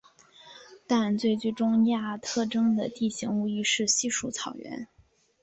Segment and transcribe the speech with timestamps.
[0.87, 4.87] 但最具中亚特征的地形无疑是稀树草原。